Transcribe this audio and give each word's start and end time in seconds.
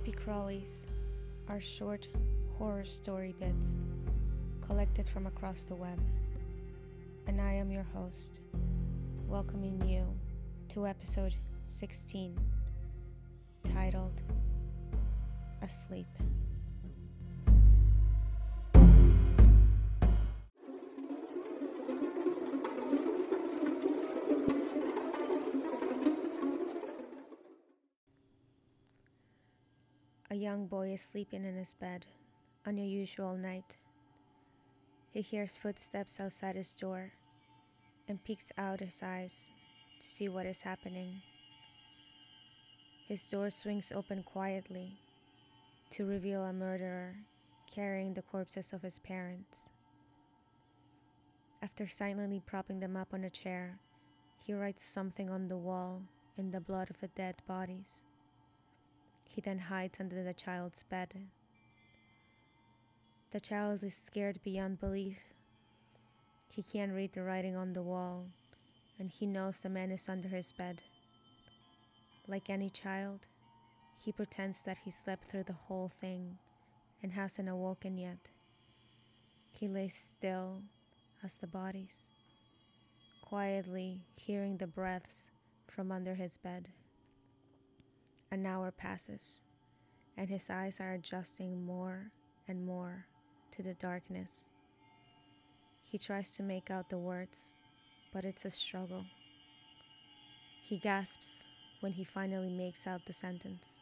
Creepy 0.00 0.16
Crawlies 0.16 0.84
are 1.48 1.58
short 1.58 2.06
horror 2.56 2.84
story 2.84 3.34
bits 3.40 3.66
collected 4.64 5.08
from 5.08 5.26
across 5.26 5.64
the 5.64 5.74
web. 5.74 5.98
And 7.26 7.40
I 7.40 7.54
am 7.54 7.72
your 7.72 7.84
host, 7.92 8.38
welcoming 9.26 9.82
you 9.88 10.06
to 10.68 10.86
episode 10.86 11.34
16, 11.66 12.38
titled 13.74 14.22
Asleep. 15.62 16.06
Young 30.38 30.66
boy 30.66 30.92
is 30.92 31.02
sleeping 31.02 31.44
in 31.44 31.56
his 31.56 31.74
bed 31.74 32.06
on 32.66 32.78
a 32.78 32.86
usual 32.86 33.36
night. 33.36 33.76
He 35.10 35.20
hears 35.20 35.58
footsteps 35.58 36.20
outside 36.20 36.56
his 36.56 36.72
door 36.74 37.12
and 38.08 38.22
peeks 38.22 38.52
out 38.56 38.80
his 38.80 39.00
eyes 39.02 39.50
to 40.00 40.06
see 40.06 40.28
what 40.28 40.46
is 40.46 40.62
happening. 40.62 41.22
His 43.08 43.28
door 43.28 43.50
swings 43.50 43.90
open 43.94 44.22
quietly 44.22 44.98
to 45.90 46.04
reveal 46.04 46.44
a 46.44 46.52
murderer 46.52 47.16
carrying 47.66 48.14
the 48.14 48.22
corpses 48.22 48.72
of 48.72 48.82
his 48.82 48.98
parents. 48.98 49.68
After 51.62 51.88
silently 51.88 52.40
propping 52.44 52.80
them 52.80 52.96
up 52.96 53.12
on 53.12 53.24
a 53.24 53.30
chair, 53.30 53.78
he 54.44 54.54
writes 54.54 54.84
something 54.84 55.28
on 55.28 55.48
the 55.48 55.56
wall 55.56 56.02
in 56.36 56.52
the 56.52 56.60
blood 56.60 56.90
of 56.90 57.00
the 57.00 57.08
dead 57.08 57.34
bodies. 57.46 58.04
He 59.28 59.40
then 59.40 59.58
hides 59.58 60.00
under 60.00 60.24
the 60.24 60.34
child's 60.34 60.82
bed. 60.82 61.14
The 63.30 63.40
child 63.40 63.84
is 63.84 63.94
scared 63.94 64.40
beyond 64.42 64.80
belief. 64.80 65.18
He 66.48 66.62
can't 66.62 66.92
read 66.92 67.12
the 67.12 67.22
writing 67.22 67.56
on 67.56 67.74
the 67.74 67.82
wall, 67.82 68.26
and 68.98 69.10
he 69.10 69.26
knows 69.26 69.60
the 69.60 69.68
man 69.68 69.92
is 69.92 70.08
under 70.08 70.28
his 70.28 70.50
bed. 70.50 70.82
Like 72.26 72.50
any 72.50 72.70
child, 72.70 73.20
he 74.02 74.12
pretends 74.12 74.62
that 74.62 74.78
he 74.84 74.90
slept 74.90 75.30
through 75.30 75.44
the 75.44 75.52
whole 75.52 75.88
thing 75.88 76.38
and 77.02 77.12
hasn't 77.12 77.48
awoken 77.48 77.98
yet. 77.98 78.30
He 79.52 79.68
lays 79.68 79.94
still 79.94 80.62
as 81.22 81.36
the 81.36 81.46
bodies, 81.46 82.08
quietly 83.22 84.00
hearing 84.16 84.56
the 84.56 84.66
breaths 84.66 85.30
from 85.66 85.92
under 85.92 86.14
his 86.14 86.38
bed. 86.38 86.70
An 88.30 88.44
hour 88.44 88.70
passes, 88.70 89.40
and 90.16 90.28
his 90.28 90.50
eyes 90.50 90.80
are 90.80 90.92
adjusting 90.92 91.64
more 91.64 92.12
and 92.46 92.66
more 92.66 93.06
to 93.52 93.62
the 93.62 93.74
darkness. 93.74 94.50
He 95.82 95.98
tries 95.98 96.30
to 96.32 96.42
make 96.42 96.70
out 96.70 96.90
the 96.90 96.98
words, 96.98 97.52
but 98.12 98.24
it's 98.24 98.44
a 98.44 98.50
struggle. 98.50 99.06
He 100.62 100.78
gasps 100.78 101.48
when 101.80 101.92
he 101.92 102.04
finally 102.04 102.50
makes 102.50 102.86
out 102.86 103.06
the 103.06 103.12
sentence 103.12 103.80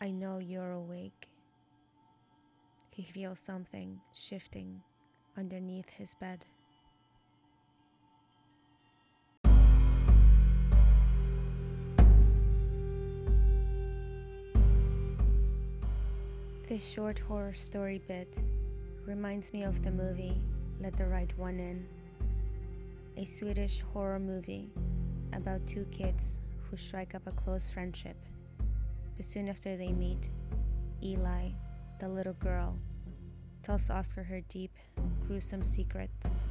I 0.00 0.10
know 0.10 0.38
you're 0.38 0.72
awake. 0.72 1.28
He 2.90 3.04
feels 3.04 3.38
something 3.38 4.00
shifting 4.12 4.82
underneath 5.36 5.88
his 5.88 6.14
bed. 6.14 6.46
This 16.74 16.90
short 16.90 17.20
horror 17.20 17.52
story 17.52 18.02
bit 18.08 18.36
reminds 19.06 19.52
me 19.52 19.62
of 19.62 19.80
the 19.84 19.92
movie 19.92 20.42
Let 20.80 20.96
the 20.96 21.06
Right 21.06 21.30
One 21.38 21.60
In, 21.60 21.86
a 23.16 23.24
Swedish 23.24 23.78
horror 23.78 24.18
movie 24.18 24.72
about 25.34 25.64
two 25.68 25.86
kids 25.92 26.40
who 26.68 26.76
strike 26.76 27.14
up 27.14 27.28
a 27.28 27.30
close 27.30 27.70
friendship. 27.70 28.16
But 29.16 29.24
soon 29.24 29.48
after 29.48 29.76
they 29.76 29.92
meet, 29.92 30.30
Eli, 31.00 31.50
the 32.00 32.08
little 32.08 32.32
girl, 32.32 32.76
tells 33.62 33.88
Oscar 33.88 34.24
her 34.24 34.40
deep, 34.40 34.76
gruesome 35.28 35.62
secrets. 35.62 36.44